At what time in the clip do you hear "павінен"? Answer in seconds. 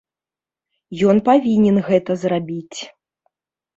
1.29-1.77